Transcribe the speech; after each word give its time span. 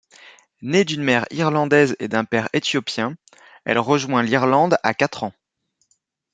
Née 0.63 0.83
d'une 0.83 1.03
mère 1.03 1.25
irlandaise 1.29 1.95
et 1.99 2.07
d'un 2.07 2.25
père 2.25 2.49
éthiopien, 2.53 3.15
elle 3.65 3.77
rejoint 3.77 4.23
l'Irlande 4.23 4.79
à 4.81 4.95
quatre 4.95 5.23
ans. 5.23 5.33